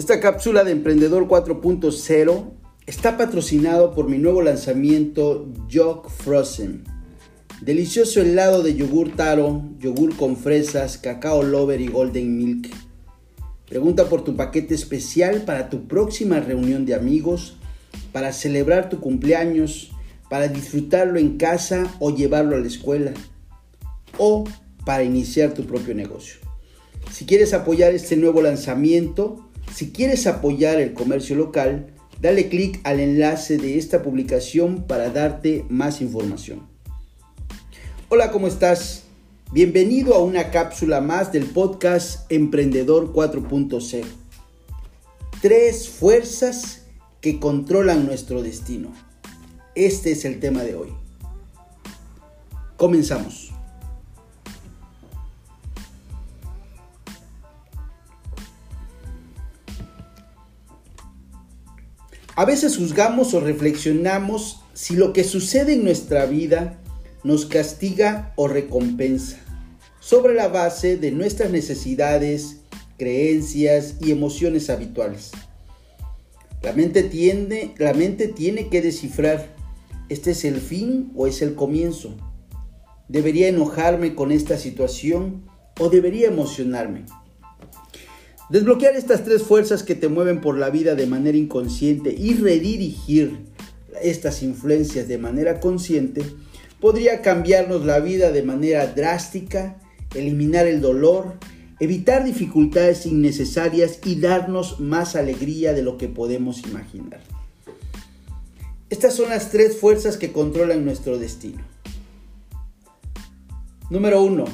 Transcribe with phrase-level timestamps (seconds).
[0.00, 2.52] Esta cápsula de Emprendedor 4.0
[2.86, 6.84] está patrocinado por mi nuevo lanzamiento Jog Frozen.
[7.60, 12.70] Delicioso helado de yogur taro, yogur con fresas, cacao lover y golden milk.
[13.68, 17.58] Pregunta por tu paquete especial para tu próxima reunión de amigos,
[18.10, 19.90] para celebrar tu cumpleaños,
[20.30, 23.12] para disfrutarlo en casa o llevarlo a la escuela,
[24.16, 24.44] o
[24.86, 26.36] para iniciar tu propio negocio.
[27.12, 31.86] Si quieres apoyar este nuevo lanzamiento, si quieres apoyar el comercio local,
[32.20, 36.68] dale clic al enlace de esta publicación para darte más información.
[38.08, 39.04] Hola, ¿cómo estás?
[39.52, 44.04] Bienvenido a una cápsula más del podcast Emprendedor 4.0.
[45.40, 46.82] Tres fuerzas
[47.20, 48.92] que controlan nuestro destino.
[49.74, 50.92] Este es el tema de hoy.
[52.76, 53.52] Comenzamos.
[62.40, 66.80] A veces juzgamos o reflexionamos si lo que sucede en nuestra vida
[67.22, 69.36] nos castiga o recompensa,
[70.00, 72.62] sobre la base de nuestras necesidades,
[72.96, 75.32] creencias y emociones habituales.
[76.62, 79.54] La mente, tiende, la mente tiene que descifrar,
[80.08, 82.16] ¿este es el fin o es el comienzo?
[83.06, 85.44] ¿Debería enojarme con esta situación
[85.78, 87.04] o debería emocionarme?
[88.50, 93.46] Desbloquear estas tres fuerzas que te mueven por la vida de manera inconsciente y redirigir
[94.02, 96.24] estas influencias de manera consciente
[96.80, 99.76] podría cambiarnos la vida de manera drástica,
[100.16, 101.34] eliminar el dolor,
[101.78, 107.20] evitar dificultades innecesarias y darnos más alegría de lo que podemos imaginar.
[108.88, 111.62] Estas son las tres fuerzas que controlan nuestro destino.
[113.90, 114.46] Número uno,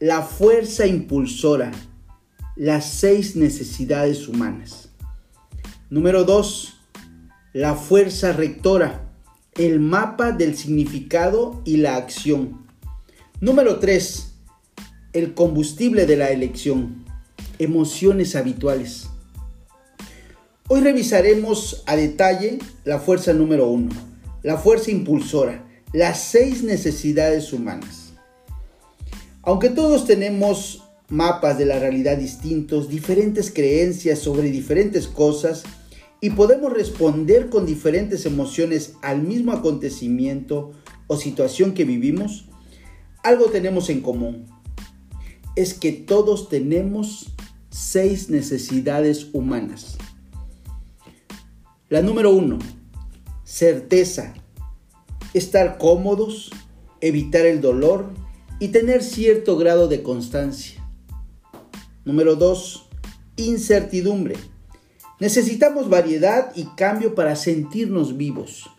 [0.00, 1.72] la fuerza impulsora
[2.56, 4.88] las seis necesidades humanas.
[5.90, 6.72] Número 2.
[7.52, 9.12] La fuerza rectora,
[9.54, 12.66] el mapa del significado y la acción.
[13.40, 14.32] Número 3.
[15.12, 17.04] El combustible de la elección,
[17.58, 19.08] emociones habituales.
[20.68, 23.90] Hoy revisaremos a detalle la fuerza número 1,
[24.42, 28.12] la fuerza impulsora, las seis necesidades humanas.
[29.42, 35.64] Aunque todos tenemos mapas de la realidad distintos, diferentes creencias sobre diferentes cosas
[36.20, 40.72] y podemos responder con diferentes emociones al mismo acontecimiento
[41.06, 42.46] o situación que vivimos,
[43.22, 44.46] algo tenemos en común.
[45.54, 47.32] Es que todos tenemos
[47.70, 49.96] seis necesidades humanas.
[51.88, 52.58] La número uno,
[53.44, 54.34] certeza,
[55.34, 56.50] estar cómodos,
[57.00, 58.10] evitar el dolor
[58.58, 60.75] y tener cierto grado de constancia.
[62.06, 62.88] Número 2.
[63.36, 64.36] Incertidumbre.
[65.18, 68.70] Necesitamos variedad y cambio para sentirnos vivos.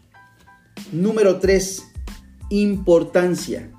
[0.94, 1.84] Número 3.
[2.52, 3.70] Importancia.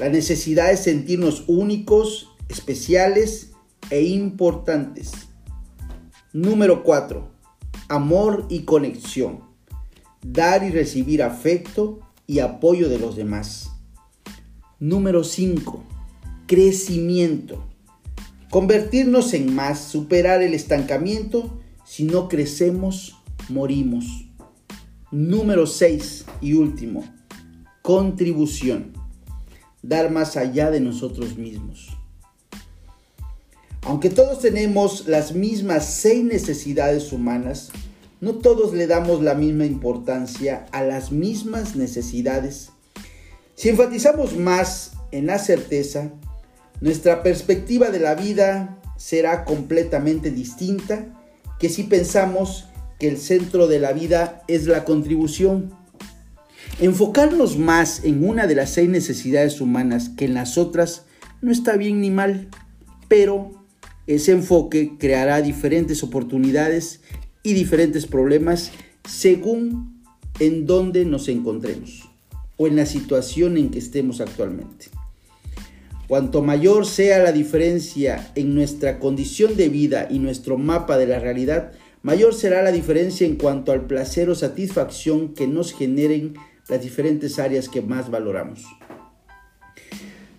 [0.00, 3.52] La necesidad de sentirnos únicos, especiales
[3.88, 5.12] e importantes.
[6.32, 7.30] Número 4.
[7.88, 9.44] Amor y conexión.
[10.22, 13.70] Dar y recibir afecto y apoyo de los demás.
[14.80, 15.84] Número 5.
[16.48, 17.69] Crecimiento
[18.50, 23.16] Convertirnos en más, superar el estancamiento, si no crecemos,
[23.48, 24.26] morimos.
[25.12, 27.04] Número 6 y último,
[27.80, 28.92] contribución.
[29.82, 31.96] Dar más allá de nosotros mismos.
[33.82, 37.70] Aunque todos tenemos las mismas seis necesidades humanas,
[38.20, 42.70] no todos le damos la misma importancia a las mismas necesidades.
[43.54, 46.10] Si enfatizamos más en la certeza,
[46.80, 51.06] nuestra perspectiva de la vida será completamente distinta
[51.58, 52.66] que si pensamos
[52.98, 55.72] que el centro de la vida es la contribución.
[56.80, 61.04] Enfocarnos más en una de las seis necesidades humanas que en las otras
[61.42, 62.48] no está bien ni mal,
[63.08, 63.52] pero
[64.06, 67.00] ese enfoque creará diferentes oportunidades
[67.42, 68.70] y diferentes problemas
[69.08, 70.02] según
[70.38, 72.10] en dónde nos encontremos
[72.56, 74.86] o en la situación en que estemos actualmente.
[76.10, 81.20] Cuanto mayor sea la diferencia en nuestra condición de vida y nuestro mapa de la
[81.20, 81.70] realidad,
[82.02, 86.34] mayor será la diferencia en cuanto al placer o satisfacción que nos generen
[86.68, 88.64] las diferentes áreas que más valoramos.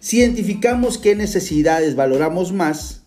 [0.01, 3.03] Si identificamos qué necesidades valoramos más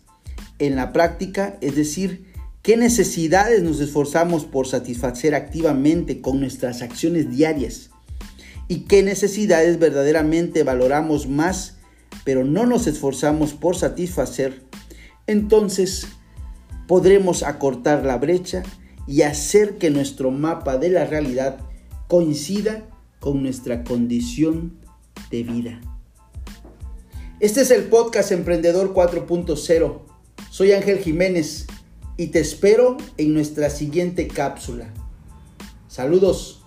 [0.57, 2.25] en la práctica, es decir,
[2.63, 7.91] qué necesidades nos esforzamos por satisfacer activamente con nuestras acciones diarias
[8.67, 11.74] y qué necesidades verdaderamente valoramos más
[12.23, 14.63] pero no nos esforzamos por satisfacer,
[15.27, 16.07] entonces
[16.87, 18.63] podremos acortar la brecha
[19.07, 21.57] y hacer que nuestro mapa de la realidad
[22.07, 22.87] coincida
[23.19, 24.79] con nuestra condición
[25.31, 25.81] de vida.
[27.39, 30.01] Este es el podcast Emprendedor 4.0.
[30.49, 31.67] Soy Ángel Jiménez
[32.17, 34.93] y te espero en nuestra siguiente cápsula.
[35.87, 36.64] Saludos.